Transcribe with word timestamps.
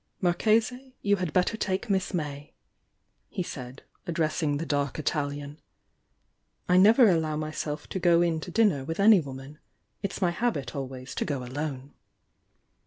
"Marchese, 0.19 0.95
you 1.03 1.17
had 1.17 1.31
better 1.31 1.55
take 1.55 1.87
Miss 1.87 2.11
May," 2.11 2.55
he 3.29 3.43
said, 3.43 3.83
addressing 4.07 4.57
the 4.57 4.65
dark 4.65 4.97
Italian. 4.97 5.59
"I 6.67 6.77
never 6.77 7.07
allow 7.07 7.35
myself 7.37 7.85
to 7.89 7.99
go 7.99 8.23
in 8.23 8.39
to 8.39 8.49
dinner 8.49 8.83
with 8.83 8.99
any 8.99 9.19
woman— 9.19 9.59
it's 10.01 10.19
my 10.19 10.31
habit 10.31 10.75
always 10.75 11.13
to 11.13 11.23
go 11.23 11.43
alone." 11.43 11.93